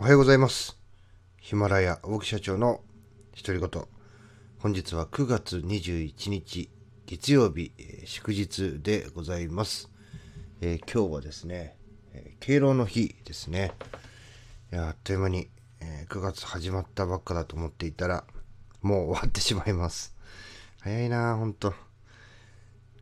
[0.00, 0.76] おはようございます。
[1.40, 2.80] ヒマラヤ大木社長の
[3.40, 3.84] 独り言。
[4.58, 6.68] 本日は9月21日
[7.06, 9.88] 月曜日、えー祝日でございます。
[10.60, 11.76] えー今日はですね、
[12.12, 13.72] えー敬老の日ですね。
[14.72, 15.48] いやあっという間に、
[15.80, 18.24] えー9月始まったばっかだと思っていたら、
[18.82, 20.16] もう終わってしまいます。
[20.80, 21.72] 早いなほんと。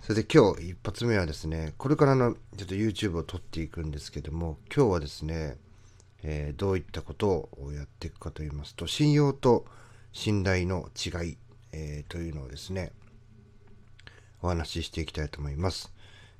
[0.00, 5.58] それで今日一発目はですね、これからのちょっと YouTube を撮っていくんですけども、今日はですね、
[6.22, 9.64] えーどういったことをやっていくかと言いますと、信用と
[10.12, 11.38] 信頼の違い、
[11.72, 12.92] えーというのをですね、
[14.42, 15.92] お話ししていきたいと思います。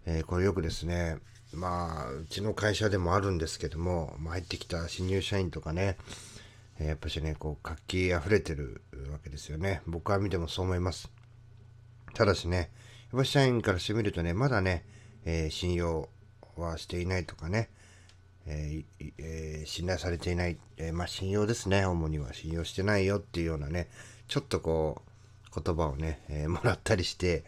[0.06, 1.18] えーこれよくですね、
[1.52, 5.96] まあ、うちの会社でもあるんですけども、まあ入ってきた新入社員とかね、
[6.79, 9.82] えーやっぱしね、こう、活気あふれてるわけですよね。
[9.87, 11.10] 僕は見てもそう思います。
[12.15, 12.70] ただしね、
[13.12, 14.84] やっぱ社員からしてみるとね、まだね、
[15.24, 16.09] えー信用
[16.56, 17.70] はしていないとかね、
[18.46, 23.88] えーえー信頼されていない、えーまあ信用ですね、主には信用してないよっていうようなね、
[24.26, 25.02] ちょっとこ
[25.54, 27.45] う、言葉をね、えーもらったりして、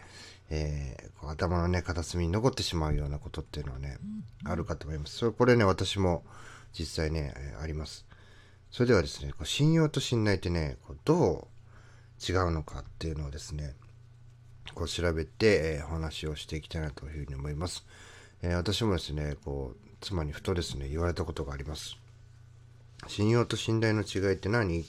[0.50, 3.98] えー頭のね、片隅に残ってしまうようなことっていうのはね、
[4.45, 5.17] あるかと思います。
[5.17, 6.22] それ、これね、私も
[6.72, 8.05] 実際ね、えあります。
[8.70, 11.48] それではですね、こう信用と信頼ってね、こうど
[12.28, 13.75] う違うのかっていうのをですね、
[14.75, 17.84] こう調べて、えーお話をしていきたいなというふうに思います。
[18.42, 21.97] えー私もですね、こう、妻にふとですね、言われたことがあります。
[23.06, 24.84] 信用と信頼の違いって何？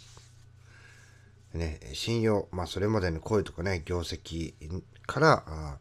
[1.53, 4.53] ね、信用、まあそれまでの声とかね、業績
[5.05, 5.77] から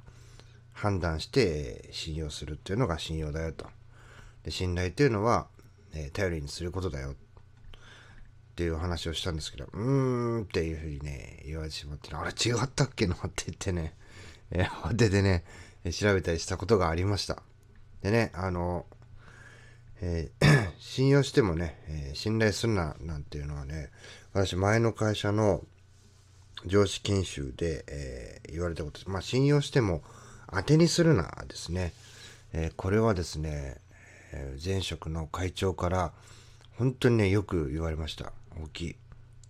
[0.73, 3.67] 判断して信用するっていうのが信用だよと。
[4.45, 5.47] で信頼っていうのは、
[5.93, 7.15] え頼りにすることだよっ
[8.57, 13.95] ていう話をしたんですけど、うーんっていうふうにね、言われてしまって、あれ違ったっけなって言ってね、
[14.51, 15.45] えー慌ててね、
[15.93, 17.43] 調べたりしたことがありました。
[18.03, 18.87] でね、あの、
[20.01, 23.91] えー 信用してもね、えー信頼するななんていうのはね、
[24.33, 25.63] 私前の会社の
[26.67, 29.11] 上司研修で、えー言われたことです。
[29.11, 30.03] まあ信用しても
[30.53, 31.93] 当てにするなですね。
[32.53, 33.77] えこれはですね、
[34.33, 36.13] え前職の会長から
[36.77, 38.33] 本当にね、よく言われました。
[38.61, 38.97] 大きい。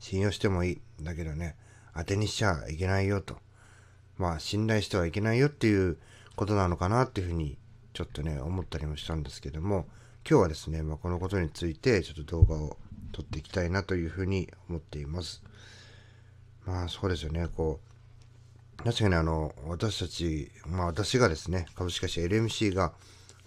[0.00, 0.80] 信用してもいい。
[1.02, 1.56] だけどね、
[1.96, 3.38] 当てにしちゃいけないよと。
[4.18, 5.96] まあ信頼してはいけないよっていう
[6.36, 7.56] ことなのかなっていうふうに
[7.94, 9.86] ちょっとね思ったりもしたんですけども
[10.28, 12.76] 今日はですね、まあ、このことについてちょっと動画を
[13.12, 15.42] 撮っていきたいなというふうに思っています
[16.66, 17.80] まあそうですよねこ
[18.80, 22.92] う確かにあの私たちまあ私がですね株式会社 LMC が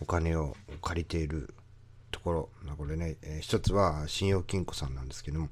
[0.01, 1.53] お金を借りている
[2.11, 5.49] ところまあこれね、えー一つは信用金庫さんなんですけども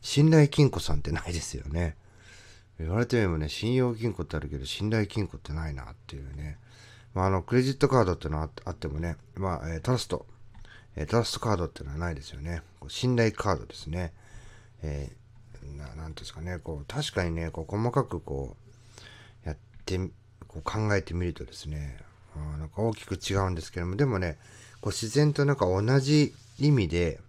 [0.00, 1.96] 信頼金庫さんってないですよね
[2.82, 6.58] 言われてみればね、信用金庫ってあるけど、信頼金庫ってないなっていうね。
[7.14, 10.26] まあ、あの、クレジットカードってのはあってもね、まあ、えートラスト、
[10.96, 12.62] えートラストカードっていうのはないですよね。
[12.80, 14.12] こう信頼カードですね。
[14.82, 15.22] えー
[15.76, 18.56] ななんですかね、こう、確かにね、こう、細かくこ
[19.44, 19.96] う、やって、
[20.48, 21.98] こう考えてみるとですね、
[22.36, 24.38] あなんか大きく違うんですけども、でもね、
[24.80, 27.20] こう自然となんか同じ意味で、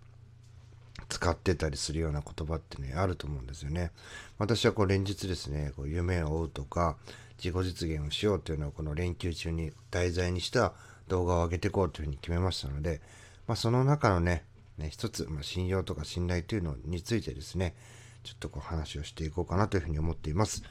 [1.10, 3.92] 使ってたりするような言葉ってね、あると思うんですよね。
[4.40, 6.98] 私はこう連日ですね、こう夢を追うとか、
[7.38, 10.74] 自己実現をしようというのをこの連休中に題材にした
[11.08, 13.02] 動画を上げていこうというふうに決めましたので、
[13.48, 14.46] まあその中のね、
[14.78, 17.76] ね一つ、まあ、信用とか信頼というのについてですね、
[18.24, 20.62] ちょっとこう話をしていこうかなというふうに思っています。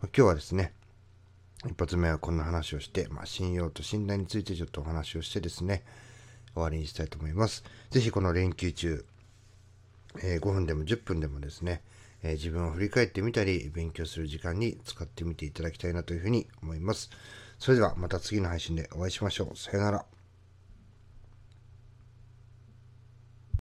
[0.00, 0.72] まあ、今日はですね、
[1.66, 5.82] 一発目はこんな話をして、まあ、信用と信頼についてちょっとお話をしてですね、
[6.54, 7.64] 終わりにしたいと思います。
[7.90, 9.04] ぜひこの連休中、
[10.22, 11.82] えー5分でも10分でもですね、
[12.22, 17.10] えー自分を振り返ってみたり、勉強する時間に使ってみていただきたいなというふうに思います。
[17.58, 19.56] それではまた次の配信でお会いしましょう。
[19.56, 20.17] さよなら。